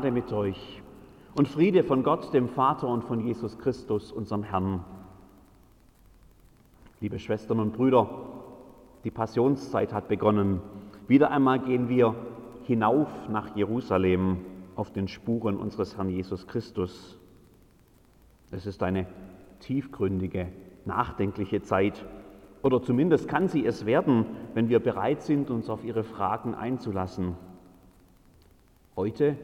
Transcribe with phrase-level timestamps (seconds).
[0.00, 0.80] Gnade mit euch
[1.36, 4.82] und Friede von Gott, dem Vater und von Jesus Christus, unserem Herrn.
[7.00, 8.08] Liebe Schwestern und Brüder,
[9.04, 10.62] die Passionszeit hat begonnen.
[11.06, 12.14] Wieder einmal gehen wir
[12.62, 14.38] hinauf nach Jerusalem
[14.74, 17.18] auf den Spuren unseres Herrn Jesus Christus.
[18.50, 19.06] Es ist eine
[19.58, 20.46] tiefgründige,
[20.86, 22.06] nachdenkliche Zeit.
[22.62, 24.24] Oder zumindest kann sie es werden,
[24.54, 27.36] wenn wir bereit sind, uns auf ihre Fragen einzulassen.
[28.96, 29.36] Heute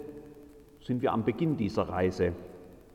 [0.86, 2.32] sind wir am Beginn dieser Reise.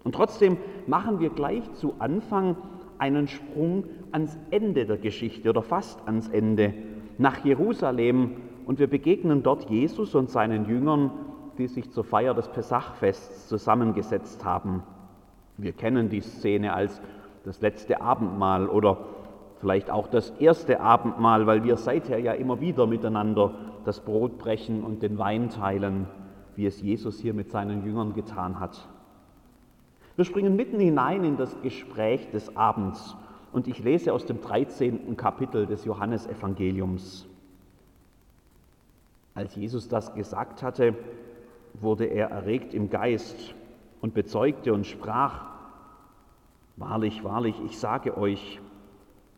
[0.04, 2.56] Und trotzdem machen wir gleich zu Anfang
[2.98, 6.74] einen Sprung ans Ende der Geschichte oder fast ans Ende,
[7.18, 8.32] nach Jerusalem.
[8.66, 11.12] Und wir begegnen dort Jesus und seinen Jüngern,
[11.58, 14.84] die sich zur Feier des Pesachfests zusammengesetzt haben.
[15.58, 17.02] Wir kennen die Szene als
[17.44, 19.00] das letzte Abendmahl oder
[19.60, 24.84] vielleicht auch das erste Abendmahl, weil wir seither ja immer wieder miteinander das Brot brechen
[24.84, 26.08] und den Wein teilen
[26.56, 28.88] wie es Jesus hier mit seinen Jüngern getan hat.
[30.16, 33.16] Wir springen mitten hinein in das Gespräch des Abends
[33.52, 35.16] und ich lese aus dem 13.
[35.18, 37.28] Kapitel des Johannesevangeliums.
[39.34, 40.96] Als Jesus das gesagt hatte,
[41.74, 43.56] wurde er erregt im Geist
[44.02, 45.50] und bezeugte und sprach,
[46.78, 48.60] Wahrlich, wahrlich, ich sage euch,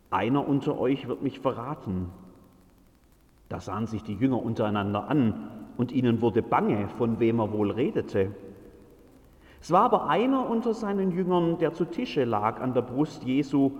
[0.10, 2.10] einer unter euch wird mich verraten.
[3.50, 7.72] Da sahen sich die Jünger untereinander an und ihnen wurde bange, von wem er wohl
[7.72, 8.32] redete.
[9.62, 13.72] Es war aber einer unter seinen Jüngern, der zu Tische lag an der Brust Jesu,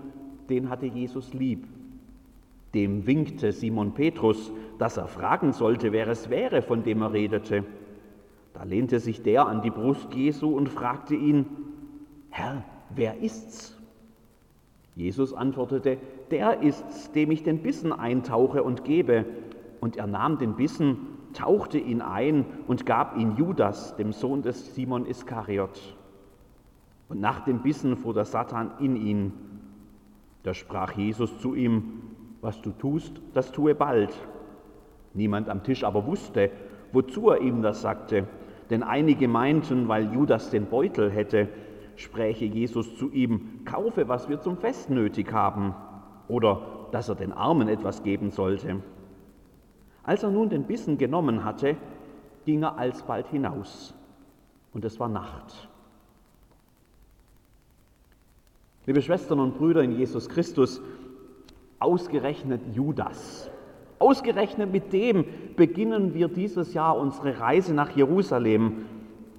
[0.48, 1.66] den hatte Jesus lieb.
[2.72, 7.64] Dem winkte Simon Petrus, dass er fragen sollte, wer es wäre, von dem er redete.
[8.54, 11.46] Da lehnte sich der an die Brust Jesu und fragte ihn,
[12.30, 13.78] Herr, wer ist's?
[14.96, 15.98] Jesus antwortete,
[16.30, 19.24] der ist's, dem ich den Bissen eintauche und gebe.
[19.80, 24.74] Und er nahm den Bissen tauchte ihn ein und gab ihn Judas, dem Sohn des
[24.74, 25.96] Simon Iskariot.
[27.08, 29.32] Und nach dem Bissen fuhr der Satan in ihn.
[30.42, 32.02] Da sprach Jesus zu ihm,
[32.40, 34.14] was du tust, das tue bald.
[35.12, 36.50] Niemand am Tisch aber wusste,
[36.92, 38.26] wozu er ihm das sagte,
[38.70, 41.48] denn einige meinten, weil Judas den Beutel hätte,
[41.96, 45.74] spräche Jesus zu ihm, kaufe, was wir zum Fest nötig haben,
[46.28, 48.80] oder dass er den Armen etwas geben sollte.
[50.04, 51.76] Als er nun den Bissen genommen hatte,
[52.44, 53.94] ging er alsbald hinaus,
[54.72, 55.68] und es war Nacht.
[58.86, 60.82] Liebe Schwestern und Brüder in Jesus Christus,
[61.78, 63.50] ausgerechnet Judas,
[63.98, 65.24] ausgerechnet mit dem
[65.56, 68.84] beginnen wir dieses Jahr unsere Reise nach Jerusalem.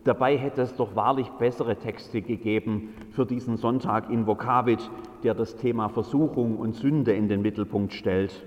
[0.03, 4.89] Dabei hätte es doch wahrlich bessere Texte gegeben für diesen Sonntag in Vokavit,
[5.23, 8.45] der das Thema Versuchung und Sünde in den Mittelpunkt stellt.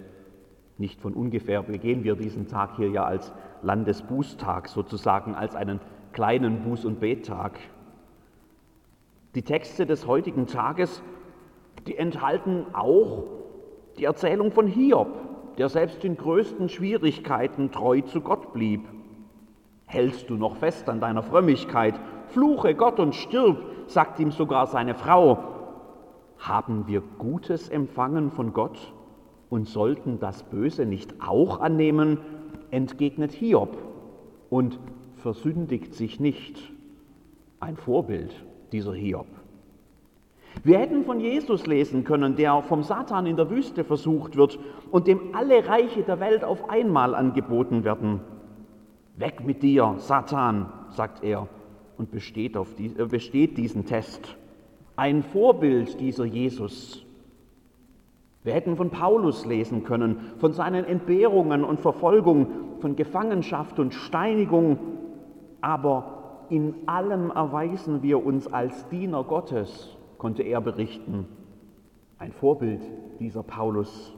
[0.78, 5.80] Nicht von ungefähr begehen wir diesen Tag hier ja als Landesbußtag, sozusagen als einen
[6.12, 7.58] kleinen Buß- und Bettag.
[9.34, 11.02] Die Texte des heutigen Tages,
[11.88, 13.24] die enthalten auch
[13.98, 15.08] die Erzählung von Hiob,
[15.58, 18.86] der selbst in größten Schwierigkeiten treu zu Gott blieb.
[19.86, 21.98] Hältst du noch fest an deiner Frömmigkeit?
[22.28, 25.38] Fluche Gott und stirb, sagt ihm sogar seine Frau.
[26.38, 28.92] Haben wir Gutes empfangen von Gott?
[29.50, 32.18] Und sollten das Böse nicht auch annehmen,
[32.70, 33.76] entgegnet Hiob
[34.50, 34.78] und
[35.16, 36.72] versündigt sich nicht.
[37.60, 38.32] Ein Vorbild
[38.72, 39.26] dieser Hiob.
[40.64, 44.58] Wir hätten von Jesus lesen können, der vom Satan in der Wüste versucht wird
[44.90, 48.20] und dem alle Reiche der Welt auf einmal angeboten werden.
[49.16, 51.48] Weg mit dir, Satan, sagt er
[51.96, 54.36] und besteht, die, äh, besteht diesen Test.
[54.96, 57.04] Ein Vorbild dieser Jesus.
[58.44, 62.46] Wir hätten von Paulus lesen können, von seinen Entbehrungen und Verfolgung,
[62.80, 64.78] von Gefangenschaft und Steinigung,
[65.60, 71.26] aber in allem erweisen wir uns als Diener Gottes, konnte er berichten.
[72.18, 72.80] Ein Vorbild
[73.18, 74.14] dieser Paulus.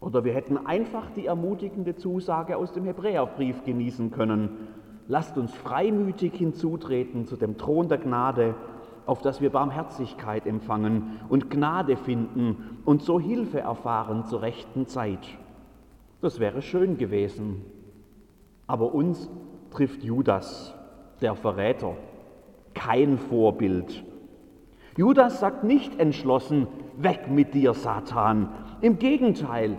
[0.00, 4.68] Oder wir hätten einfach die ermutigende Zusage aus dem Hebräerbrief genießen können.
[5.08, 8.54] Lasst uns freimütig hinzutreten zu dem Thron der Gnade
[9.06, 15.26] auf dass wir Barmherzigkeit empfangen und Gnade finden und so Hilfe erfahren zur rechten Zeit.
[16.20, 17.62] Das wäre schön gewesen.
[18.66, 19.30] Aber uns
[19.70, 20.74] trifft Judas,
[21.20, 21.96] der Verräter,
[22.74, 24.04] kein Vorbild.
[24.96, 26.66] Judas sagt nicht entschlossen,
[26.96, 28.48] weg mit dir, Satan.
[28.80, 29.76] Im Gegenteil,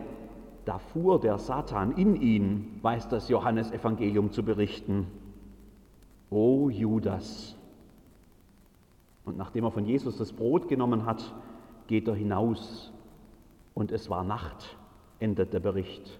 [0.63, 5.07] da fuhr der Satan in ihn, weiß das Johannesevangelium zu berichten.
[6.29, 7.56] O Judas,
[9.27, 11.33] und nachdem er von Jesus das Brot genommen hat,
[11.87, 12.91] geht er hinaus.
[13.73, 14.77] Und es war Nacht,
[15.19, 16.19] endet der Bericht.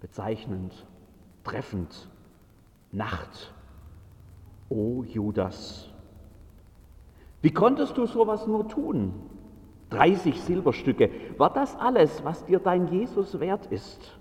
[0.00, 0.86] Bezeichnend,
[1.44, 2.08] treffend.
[2.90, 3.52] Nacht.
[4.70, 5.88] O Judas,
[7.40, 9.14] wie konntest du sowas nur tun?
[9.90, 14.18] 30 Silberstücke, war das alles, was dir dein Jesus wert ist?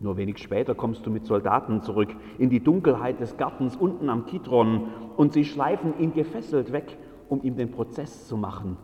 [0.00, 4.26] Nur wenig später kommst du mit Soldaten zurück in die Dunkelheit des Gartens unten am
[4.26, 6.96] Kidron und sie schleifen ihn gefesselt weg,
[7.28, 8.76] um ihm den Prozess zu machen.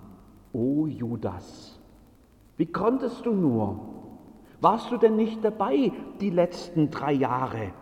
[0.53, 1.81] O Judas,
[2.57, 3.81] wie konntest du nur?
[4.61, 7.73] Warst du denn nicht dabei die letzten drei Jahre?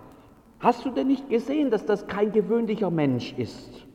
[0.61, 3.87] Hast du denn nicht gesehen, dass das kein gewöhnlicher Mensch ist?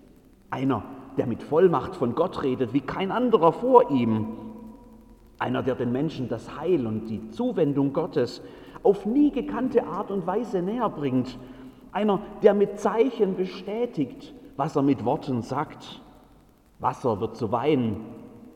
[0.50, 0.84] Einer,
[1.18, 4.28] der mit Vollmacht von Gott redet, wie kein anderer vor ihm.
[5.40, 8.42] Einer, der den Menschen das Heil und die Zuwendung Gottes
[8.84, 11.38] auf nie gekannte Art und Weise näher bringt.
[11.92, 16.02] Einer, der mit Zeichen bestätigt, was er mit Worten sagt.
[16.80, 17.98] Wasser wird zu Wein,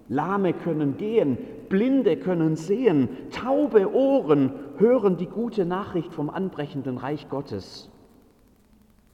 [0.07, 1.37] Lahme können gehen,
[1.69, 7.89] Blinde können sehen, taube Ohren hören die gute Nachricht vom anbrechenden Reich Gottes.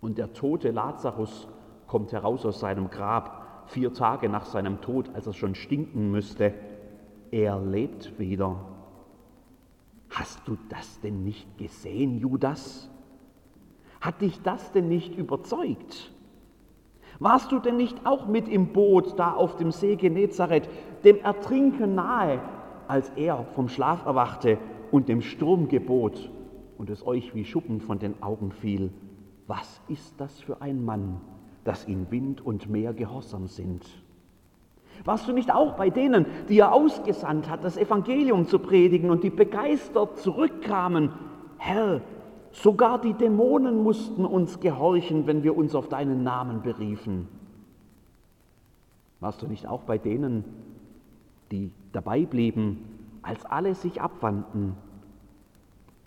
[0.02, 1.48] Und der tote Lazarus
[1.86, 6.54] kommt heraus aus seinem Grab, vier Tage nach seinem Tod, als er schon stinken müsste.
[7.32, 8.58] Er lebt wieder.
[10.10, 12.90] Hast du das denn nicht gesehen, Judas?
[14.00, 16.12] Hat dich das denn nicht überzeugt?
[17.20, 20.70] Warst du denn nicht auch mit im Boot da auf dem See Genezareth,
[21.04, 22.42] dem Ertrinken nahe,
[22.88, 24.60] als er vom Schlaf erwachte
[24.92, 26.32] und dem Sturm gebot
[26.78, 28.92] und es euch wie Schuppen von den Augen fiel?
[29.48, 31.20] Was ist das für ein Mann,
[31.64, 33.84] dass ihm Wind und Meer gehorsam sind?
[35.06, 39.24] Warst du nicht auch bei denen, die er ausgesandt hat, das Evangelium zu predigen und
[39.24, 41.12] die begeistert zurückkamen?
[41.58, 42.02] Herr,
[42.52, 47.28] sogar die Dämonen mussten uns gehorchen, wenn wir uns auf deinen Namen beriefen.
[49.20, 50.44] Warst du nicht auch bei denen,
[51.52, 52.84] die dabei blieben,
[53.22, 54.76] als alle sich abwandten?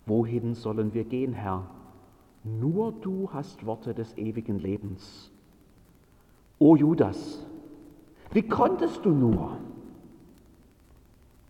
[0.05, 1.65] Wohin sollen wir gehen, Herr?
[2.43, 5.31] Nur du hast Worte des ewigen Lebens.
[6.57, 7.45] O Judas,
[8.31, 9.57] wie konntest du nur?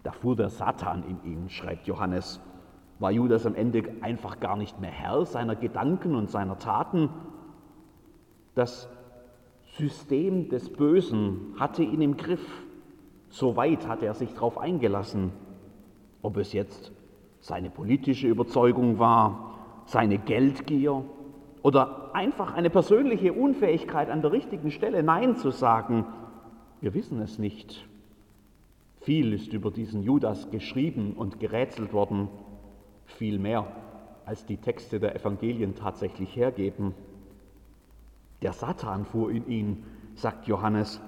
[0.03, 2.41] Da fuhr der Satan in ihn, schreibt Johannes.
[2.99, 7.09] War Judas am Ende einfach gar nicht mehr Herr seiner Gedanken und seiner Taten?
[8.55, 8.89] Das
[9.77, 12.45] System des Bösen hatte ihn im Griff.
[13.29, 15.31] So weit hatte er sich darauf eingelassen.
[16.21, 16.91] Ob es jetzt
[17.39, 19.55] seine politische Überzeugung war,
[19.85, 21.03] seine Geldgier
[21.63, 26.05] oder einfach eine persönliche Unfähigkeit an der richtigen Stelle Nein zu sagen,
[26.81, 27.87] wir wissen es nicht.
[29.01, 32.27] Viel ist über diesen Judas geschrieben und gerätselt worden,
[33.05, 33.67] viel mehr
[34.25, 36.93] als die Texte der Evangelien tatsächlich hergeben.
[38.41, 39.83] Der Satan fuhr in ihn,
[40.15, 41.01] sagt Johannes,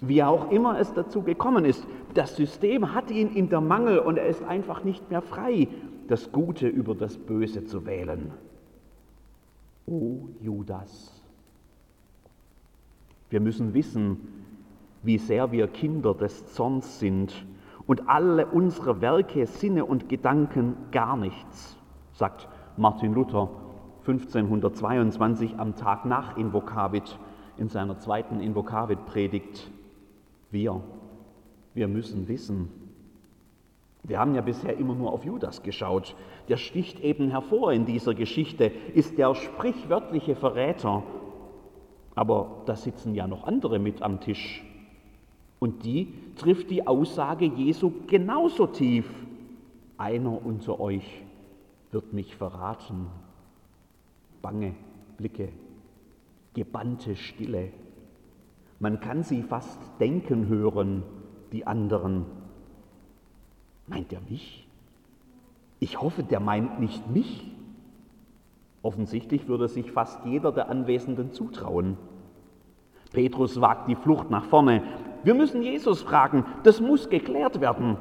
[0.00, 1.86] wie auch immer es dazu gekommen ist.
[2.14, 5.68] Das System hat ihn in der Mangel und er ist einfach nicht mehr frei,
[6.06, 8.32] das Gute über das Böse zu wählen.
[9.86, 11.22] O Judas,
[13.30, 14.47] wir müssen wissen,
[15.02, 17.46] wie sehr wir Kinder des Zorns sind
[17.86, 21.76] und alle unsere Werke, Sinne und Gedanken gar nichts,
[22.12, 23.48] sagt Martin Luther
[24.00, 27.18] 1522 am Tag nach Invokavit
[27.56, 29.70] in seiner zweiten Invokavit-Predigt.
[30.50, 30.80] Wir,
[31.74, 32.70] wir müssen wissen.
[34.02, 36.14] Wir haben ja bisher immer nur auf Judas geschaut.
[36.48, 41.02] Der sticht eben hervor in dieser Geschichte, ist der sprichwörtliche Verräter.
[42.14, 44.64] Aber da sitzen ja noch andere mit am Tisch.
[45.58, 49.08] Und die trifft die Aussage Jesu genauso tief.
[49.96, 51.22] Einer unter euch
[51.90, 53.06] wird mich verraten.
[54.40, 54.74] Bange
[55.16, 55.48] Blicke,
[56.54, 57.70] gebannte Stille.
[58.78, 61.02] Man kann sie fast denken hören,
[61.52, 62.24] die anderen.
[63.88, 64.68] Meint er mich?
[65.80, 67.52] Ich hoffe, der meint nicht mich.
[68.82, 71.96] Offensichtlich würde sich fast jeder der Anwesenden zutrauen.
[73.12, 74.82] Petrus wagt die Flucht nach vorne.
[75.24, 77.96] Wir müssen Jesus fragen, das muss geklärt werden.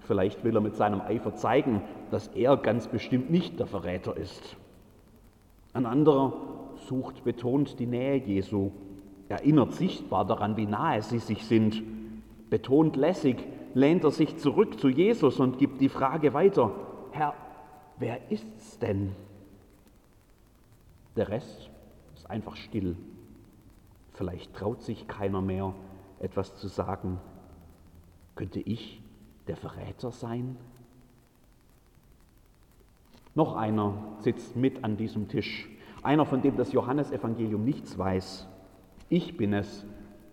[0.00, 4.56] Vielleicht will er mit seinem Eifer zeigen, dass er ganz bestimmt nicht der Verräter ist.
[5.72, 6.32] Ein anderer
[6.88, 8.72] sucht betont die Nähe Jesu,
[9.28, 11.82] erinnert sichtbar daran, wie nahe sie sich sind.
[12.50, 13.36] Betont lässig
[13.74, 16.72] lehnt er sich zurück zu Jesus und gibt die Frage weiter,
[17.12, 17.34] Herr,
[17.98, 19.12] wer ist's denn?
[21.16, 21.70] Der Rest
[22.14, 22.96] ist einfach still.
[24.12, 25.72] Vielleicht traut sich keiner mehr,
[26.20, 27.18] etwas zu sagen.
[28.36, 29.02] Könnte ich
[29.48, 30.56] der Verräter sein?
[33.34, 35.68] Noch einer sitzt mit an diesem Tisch,
[36.02, 38.46] einer, von dem das Johannesevangelium nichts weiß.
[39.08, 39.84] Ich bin es,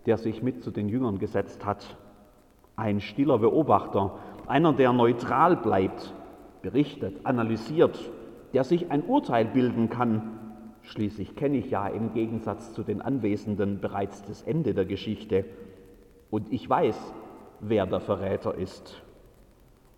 [0.06, 1.98] der sich mit zu den Jüngern gesetzt hat.
[2.76, 4.18] Ein stiller Beobachter,
[4.48, 6.14] einer, der neutral bleibt,
[6.62, 8.12] berichtet, analysiert,
[8.54, 10.38] der sich ein Urteil bilden kann,
[10.88, 15.44] Schließlich kenne ich ja im Gegensatz zu den Anwesenden bereits das Ende der Geschichte
[16.30, 16.98] und ich weiß,
[17.60, 19.02] wer der Verräter ist.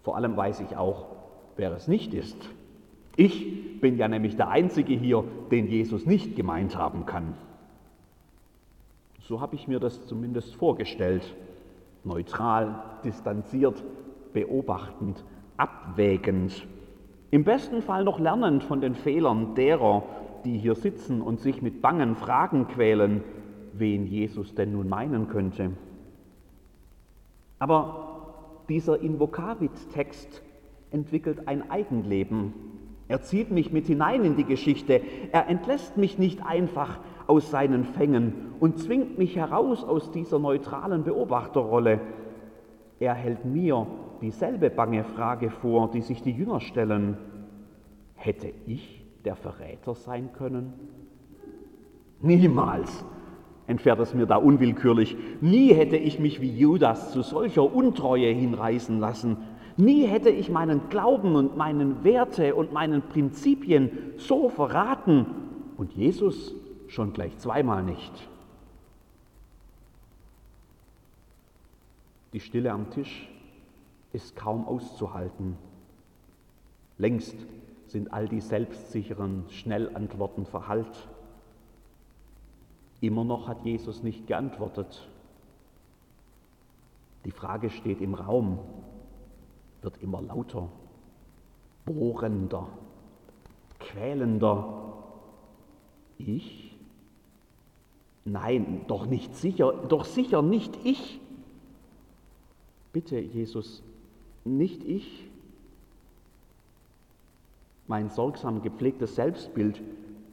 [0.03, 1.07] Vor allem weiß ich auch,
[1.55, 2.37] wer es nicht ist.
[3.15, 7.33] Ich bin ja nämlich der Einzige hier, den Jesus nicht gemeint haben kann.
[9.27, 11.35] So habe ich mir das zumindest vorgestellt.
[12.03, 13.83] Neutral, distanziert,
[14.33, 15.23] beobachtend,
[15.57, 16.65] abwägend.
[17.29, 20.03] Im besten Fall noch lernend von den Fehlern derer,
[20.45, 23.23] die hier sitzen und sich mit bangen Fragen quälen,
[23.73, 25.71] wen Jesus denn nun meinen könnte.
[27.59, 30.41] Aber dieser Invokavit-Text
[30.91, 32.53] entwickelt ein Eigenleben.
[33.07, 35.01] Er zieht mich mit hinein in die Geschichte.
[35.31, 41.03] Er entlässt mich nicht einfach aus seinen Fängen und zwingt mich heraus aus dieser neutralen
[41.03, 41.99] Beobachterrolle.
[42.99, 43.87] Er hält mir
[44.21, 47.17] dieselbe bange Frage vor, die sich die Jünger stellen.
[48.15, 50.73] Hätte ich der Verräter sein können?
[52.21, 53.05] Niemals,
[53.69, 55.15] entfährt es mir da unwillkürlich.
[55.41, 59.37] Nie hätte ich mich wie Judas zu solcher Untreue hinreißen lassen.
[59.77, 65.25] Nie hätte ich meinen Glauben und meinen Werte und meinen Prinzipien so verraten
[65.77, 66.53] und Jesus
[66.87, 68.11] schon gleich zweimal nicht.
[72.33, 73.29] Die Stille am Tisch
[74.13, 75.57] ist kaum auszuhalten.
[76.97, 77.35] Längst
[77.87, 81.07] sind all die selbstsicheren Schnellantworten verhallt.
[83.01, 85.07] Immer noch hat Jesus nicht geantwortet.
[87.25, 88.59] Die Frage steht im Raum,
[89.81, 90.69] wird immer lauter,
[91.85, 92.67] bohrender,
[93.79, 94.93] quälender.
[96.17, 96.75] Ich?
[98.25, 101.19] Nein, doch nicht sicher, doch sicher nicht ich.
[102.91, 103.81] Bitte, Jesus,
[104.43, 105.25] nicht ich.
[107.87, 109.81] Mein sorgsam gepflegtes Selbstbild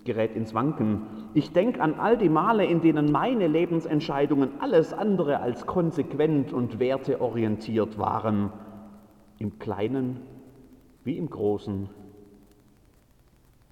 [0.07, 1.03] gerät ins Wanken.
[1.35, 6.79] Ich denke an all die Male, in denen meine Lebensentscheidungen alles andere als konsequent und
[6.79, 8.51] werteorientiert waren,
[9.39, 10.23] im Kleinen
[11.05, 11.91] wie im Großen.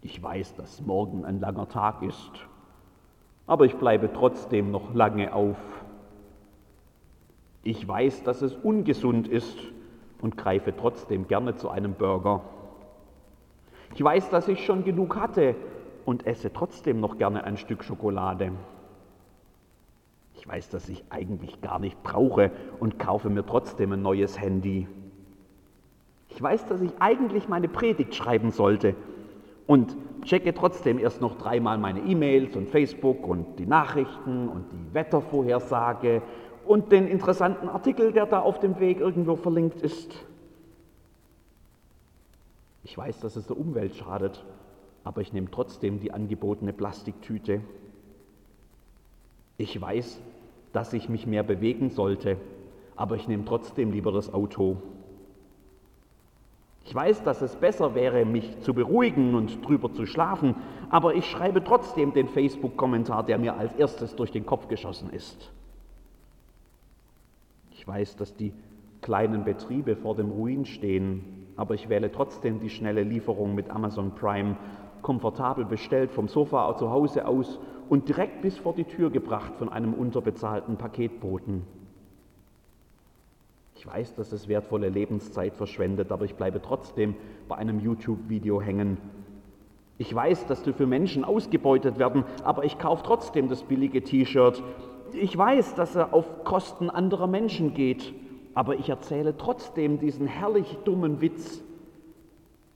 [0.02, 2.32] Ich weiß, dass morgen ein langer Tag ist,
[3.46, 5.56] aber ich bleibe trotzdem noch lange auf.
[7.62, 9.56] Ich weiß, dass es ungesund ist
[10.20, 12.42] und greife trotzdem gerne zu einem Burger.
[13.94, 15.54] Ich weiß, dass ich schon genug hatte
[16.04, 18.52] und esse trotzdem noch gerne ein Stück Schokolade.
[20.36, 24.86] Ich weiß, dass ich eigentlich gar nicht brauche und kaufe mir trotzdem ein neues Handy.
[26.28, 28.94] Ich weiß, dass ich eigentlich meine Predigt schreiben sollte
[29.66, 34.94] und checke trotzdem erst noch dreimal meine E-Mails und Facebook und die Nachrichten und die
[34.94, 36.22] Wettervorhersage
[36.66, 40.26] und den interessanten Artikel, der da auf dem Weg irgendwo verlinkt ist.
[42.82, 44.44] Ich weiß, dass es der Umwelt schadet,
[45.04, 47.60] aber ich nehme trotzdem die angebotene Plastiktüte.
[49.58, 50.20] Ich weiß,
[50.72, 52.38] dass ich mich mehr bewegen sollte,
[52.96, 54.78] aber ich nehme trotzdem lieber das Auto.
[56.86, 60.54] Ich weiß, dass es besser wäre, mich zu beruhigen und drüber zu schlafen,
[60.90, 65.50] aber ich schreibe trotzdem den Facebook-Kommentar, der mir als erstes durch den Kopf geschossen ist.
[67.72, 68.52] Ich weiß, dass die
[69.00, 74.14] kleinen Betriebe vor dem Ruin stehen, aber ich wähle trotzdem die schnelle Lieferung mit Amazon
[74.14, 74.56] Prime,
[75.04, 79.68] komfortabel bestellt vom Sofa zu Hause aus und direkt bis vor die Tür gebracht von
[79.68, 81.62] einem unterbezahlten Paketboten.
[83.76, 87.14] Ich weiß, dass es wertvolle Lebenszeit verschwendet, aber ich bleibe trotzdem
[87.48, 88.96] bei einem YouTube-Video hängen.
[89.98, 94.62] Ich weiß, dass du für Menschen ausgebeutet werden, aber ich kaufe trotzdem das billige T-Shirt.
[95.12, 98.14] Ich weiß, dass er auf Kosten anderer Menschen geht,
[98.54, 101.62] aber ich erzähle trotzdem diesen herrlich dummen Witz.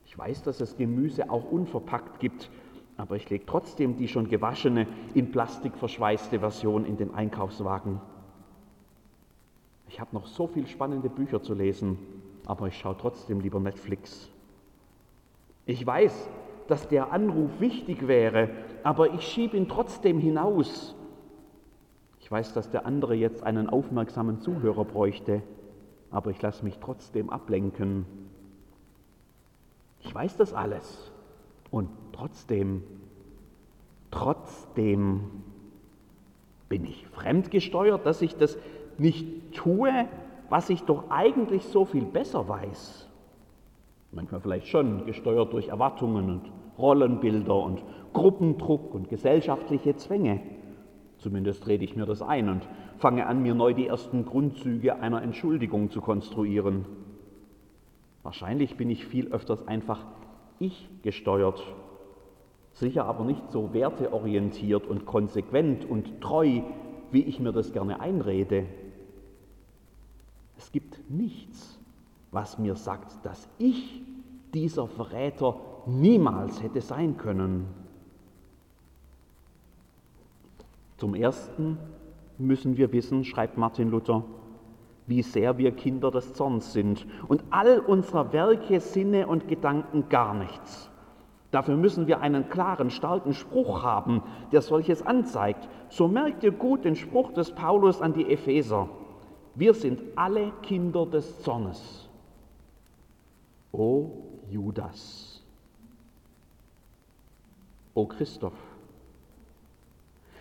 [0.09, 2.51] Ich weiß, dass es Gemüse auch unverpackt gibt,
[2.97, 8.01] aber ich lege trotzdem die schon gewaschene, in Plastik verschweißte Version in den Einkaufswagen.
[9.91, 11.99] Ich habe noch so viele spannende Bücher zu lesen,
[12.47, 14.31] aber ich schaue trotzdem lieber Netflix.
[15.67, 16.31] Ich weiß,
[16.69, 18.49] dass der Anruf wichtig wäre,
[18.85, 20.95] aber ich schiebe ihn trotzdem hinaus.
[22.21, 25.43] Ich weiß, dass der andere jetzt einen aufmerksamen Zuhörer bräuchte,
[26.11, 28.07] aber ich lasse mich trotzdem ablenken.
[30.01, 31.13] Ich weiß das alles
[31.71, 32.83] und trotzdem,
[34.11, 35.25] trotzdem
[36.69, 38.59] bin ich fremdgesteuert, dass ich das
[38.99, 39.91] nicht tue,
[40.49, 43.09] was ich doch eigentlich so viel besser weiß.
[44.13, 50.41] Manchmal vielleicht schon gesteuert durch Erwartungen und Rollenbilder und Gruppendruck und gesellschaftliche Zwänge.
[51.19, 55.23] Zumindest rede ich mir das ein und fange an, mir neu die ersten Grundzüge einer
[55.23, 56.87] Entschuldigung zu konstruieren.
[58.29, 60.05] Wahrscheinlich bin ich viel öfters einfach
[60.59, 61.65] ich gesteuert.
[62.75, 66.61] Sicher aber nicht so werteorientiert und konsequent und treu,
[67.11, 68.67] wie ich mir das gerne einrede.
[70.59, 71.79] Es gibt nichts,
[72.31, 74.03] was mir sagt, dass ich
[74.53, 77.67] dieser Verräter niemals hätte sein können.
[80.99, 81.79] Zum Ersten
[82.37, 84.23] müssen wir wissen, schreibt Martin Luther,
[85.09, 90.35] wie sehr wir Kinder des Zorns sind und all unserer Werke, Sinne und Gedanken gar
[90.35, 90.91] nichts.
[91.51, 94.23] Dafür müssen wir einen klaren, starken Spruch haben,
[94.53, 95.67] der solches anzeigt.
[95.89, 98.89] So merkt ihr gut den Spruch des Paulus an die Epheser.
[99.55, 102.07] Wir sind alle Kinder des Zornes.
[103.73, 104.11] O
[104.51, 105.43] Judas.
[107.95, 108.53] O Christoph.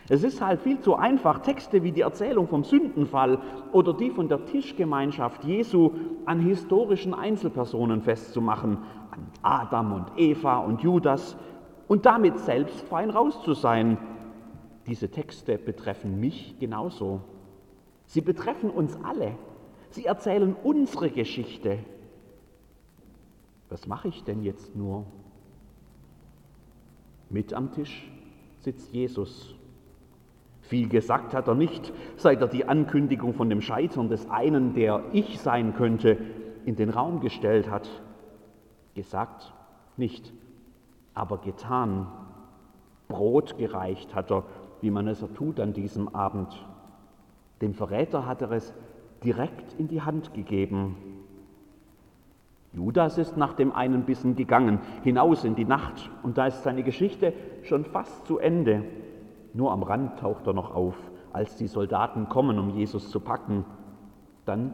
[0.09, 3.39] Es ist halt viel zu einfach, Texte wie die Erzählung vom Sündenfall
[3.73, 5.91] oder die von der Tischgemeinschaft Jesu
[6.25, 8.77] an historischen Einzelpersonen festzumachen,
[9.11, 11.35] an Adam und Eva und Judas
[11.89, 13.97] und damit selbst fein raus zu sein.
[14.85, 17.21] Diese Texte betreffen mich genauso.
[18.05, 19.35] Sie betreffen uns alle.
[19.89, 21.79] Sie erzählen unsere Geschichte.
[23.69, 25.05] Was mache ich denn jetzt nur?
[27.29, 28.09] Mit am Tisch
[28.61, 29.56] sitzt Jesus.
[30.67, 35.01] Viel gesagt hat er nicht, seit er die Ankündigung von dem Scheitern des einen, der
[35.13, 36.17] ich sein könnte,
[36.65, 37.89] in den Raum gestellt hat.
[38.93, 39.53] Gesagt
[39.95, 40.33] nicht,
[41.13, 42.07] aber getan.
[43.07, 44.43] Brot gereicht hat er,
[44.81, 46.65] wie man es tut an diesem Abend.
[47.62, 48.74] Dem Verräter hat er es
[49.24, 50.97] direkt in die Hand gegeben.
[52.74, 56.83] Judas ist nach dem einen Bissen gegangen, hinaus in die Nacht, und da ist seine
[56.83, 57.31] Geschichte
[57.63, 58.83] schon fast zu Ende.
[59.57, 60.93] Nur am Rand taucht er noch auf,
[61.33, 63.65] als die Soldaten kommen, um Jesus zu packen.
[64.45, 64.71] Dann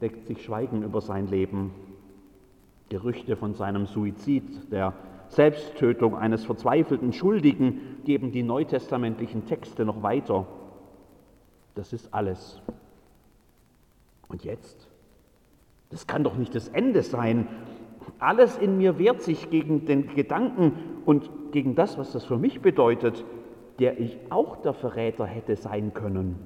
[0.00, 1.72] deckt sich Schweigen über sein Leben.
[2.90, 4.92] Gerüchte von seinem Suizid, der
[5.26, 10.46] Selbsttötung eines verzweifelten Schuldigen geben die neutestamentlichen Texte noch weiter.
[11.74, 12.62] Das ist alles.
[14.28, 14.88] Und jetzt?
[15.88, 17.48] Das kann doch nicht das Ende sein.
[18.20, 22.60] Alles in mir wehrt sich gegen den Gedanken und gegen das, was das für mich
[22.60, 23.24] bedeutet,
[23.80, 26.36] der ich auch der Verräter hätte sein können.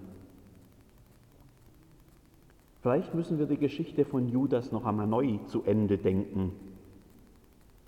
[2.80, 6.52] Vielleicht müssen wir die Geschichte von Judas noch einmal neu zu Ende denken.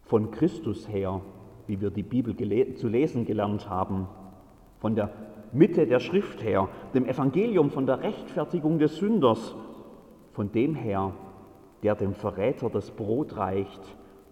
[0.03, 1.21] Von Christus her,
[1.69, 2.35] wie wir die Bibel
[2.77, 4.09] zu lesen gelernt haben.
[4.81, 5.13] Von der
[5.53, 9.55] Mitte der Schrift her, dem Evangelium von der Rechtfertigung des Sünders.
[10.33, 11.13] Von dem her,
[11.85, 13.83] der dem Verräter das Brot reicht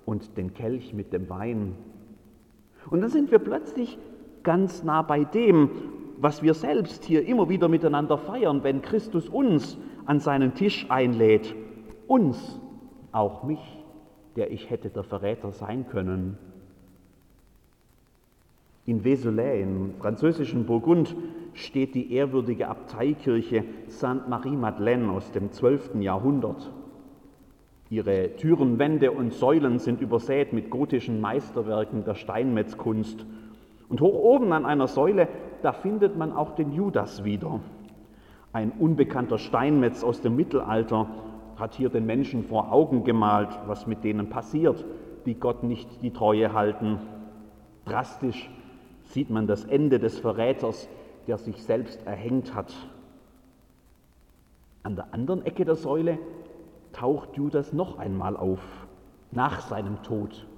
[0.06, 1.76] und den Kelch mit dem Wein.
[2.90, 3.98] Und dann sind wir plötzlich
[4.44, 5.70] ganz nah bei dem,
[6.18, 9.76] was wir selbst hier immer wieder miteinander feiern, wenn Christus uns
[10.06, 11.54] an seinen Tisch einlädt.
[12.06, 12.60] Uns,
[13.12, 13.60] auch mich,
[14.36, 16.38] der ich hätte der Verräter sein können.
[18.86, 21.16] In Vézelay, im französischen Burgund,
[21.54, 25.94] steht die ehrwürdige Abteikirche Sainte-Marie-Madeleine aus dem 12.
[26.00, 26.70] Jahrhundert.
[27.88, 33.24] Ihre Türen, Wände und Säulen sind übersät mit gotischen Meisterwerken der Steinmetzkunst.
[33.94, 35.28] Und hoch oben an einer Säule,
[35.62, 37.60] da findet man auch den Judas wieder.
[38.52, 41.06] Ein unbekannter Steinmetz aus dem Mittelalter
[41.54, 44.84] hat hier den Menschen vor Augen gemalt, was mit denen passiert,
[45.26, 46.98] die Gott nicht die Treue halten.
[47.84, 48.50] Drastisch
[49.04, 50.88] sieht man das Ende des Verräters,
[51.28, 52.74] der sich selbst erhängt hat.
[54.82, 56.18] An der anderen Ecke der Säule
[56.92, 58.88] taucht Judas noch einmal auf,
[59.30, 60.48] nach seinem Tod.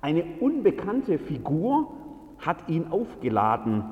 [0.00, 1.92] Eine unbekannte Figur
[2.40, 3.84] hat ihn aufgeladen,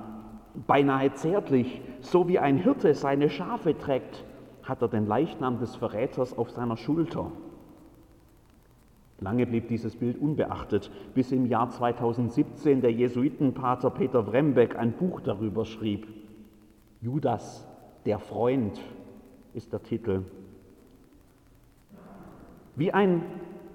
[0.67, 4.25] beinahe zärtlich, so wie ein Hirte seine Schafe trägt,
[4.63, 7.31] hat er den Leichnam des Verräters auf seiner Schulter.
[9.21, 15.21] Lange blieb dieses Bild unbeachtet, bis im Jahr 2017 der Jesuitenpater Peter Wrembeck ein Buch
[15.21, 16.07] darüber schrieb.
[17.01, 17.67] Judas,
[18.07, 18.81] der Freund,
[19.55, 20.23] ist der Titel.
[22.77, 23.23] Wie ein,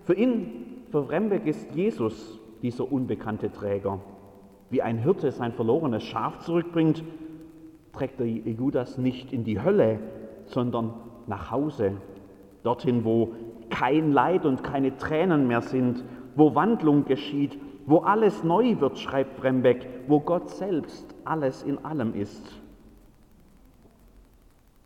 [0.05, 3.99] für ihn, für Rembeck ist Jesus dieser unbekannte Träger.
[4.73, 7.03] Wie ein Hirte sein verlorenes Schaf zurückbringt,
[7.93, 9.99] trägt er Judas nicht in die Hölle,
[10.45, 10.95] sondern
[11.27, 11.91] nach Hause,
[12.63, 13.33] dorthin, wo
[13.69, 16.03] kein Leid und keine Tränen mehr sind,
[16.35, 17.55] wo Wandlung geschieht,
[17.85, 22.59] wo alles neu wird, schreibt Brembeck, wo Gott selbst alles in allem ist.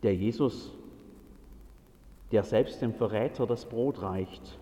[0.02, 0.74] Der Jesus
[2.30, 4.58] der selbst dem Verräter das Brot reicht,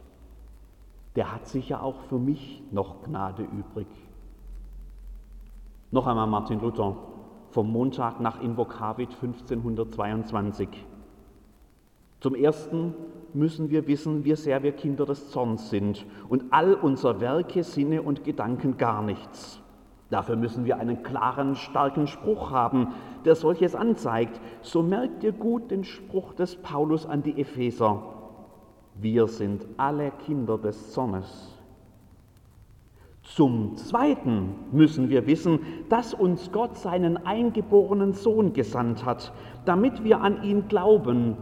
[1.16, 3.88] der hat sicher auch für mich noch Gnade übrig.
[5.92, 6.96] Noch einmal Martin Luther
[7.50, 10.68] vom Montag nach Invokavit 1522.
[12.18, 12.92] Zum Ersten
[13.34, 18.02] müssen wir wissen, wie sehr wir Kinder des Zorns sind und all unser Werke, Sinne
[18.02, 19.60] und Gedanken gar nichts.
[20.10, 22.94] Dafür müssen wir einen klaren, starken Spruch haben,
[23.24, 24.40] der solches anzeigt.
[24.62, 28.02] So merkt ihr gut den Spruch des Paulus an die Epheser.
[28.94, 31.55] Wir sind alle Kinder des Zornes.
[33.34, 35.58] Zum Zweiten müssen wir wissen,
[35.88, 39.32] dass uns Gott seinen eingeborenen Sohn gesandt hat,
[39.64, 41.36] damit wir an ihn glauben.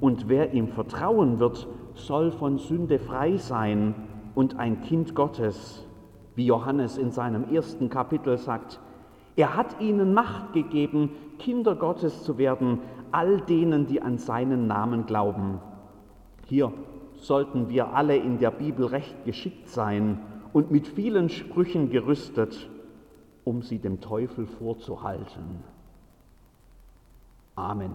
[0.00, 3.94] Und wer ihm vertrauen wird, soll von Sünde frei sein
[4.34, 5.86] und ein Kind Gottes
[6.34, 8.80] wie Johannes in seinem ersten Kapitel sagt.
[9.36, 12.80] Er hat ihnen Macht gegeben, Kinder Gottes zu werden,
[13.12, 15.60] all denen, die an seinen Namen glauben.
[16.46, 16.72] Hier
[17.14, 20.18] sollten wir alle in der Bibel recht geschickt sein
[20.52, 22.68] und mit vielen Sprüchen gerüstet,
[23.44, 25.64] um sie dem Teufel vorzuhalten.
[27.54, 27.92] Amen.